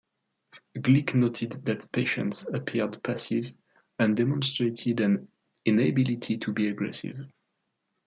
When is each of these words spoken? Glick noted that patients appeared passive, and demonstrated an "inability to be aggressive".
Glick 0.75 1.13
noted 1.13 1.63
that 1.65 1.87
patients 1.91 2.47
appeared 2.47 3.03
passive, 3.03 3.53
and 3.99 4.17
demonstrated 4.17 4.99
an 4.99 5.27
"inability 5.63 6.39
to 6.39 6.51
be 6.51 6.69
aggressive". 6.69 7.31